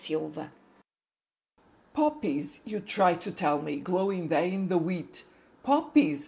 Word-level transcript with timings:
_Tri 0.07 0.17
colour 0.31 0.51
POPPIES, 1.93 2.61
you 2.65 2.79
try 2.79 3.13
to 3.13 3.31
tell 3.31 3.61
me, 3.61 3.75
glowing 3.79 4.29
there 4.29 4.45
in 4.45 4.67
the 4.67 4.79
wheat; 4.79 5.25
Poppies! 5.61 6.19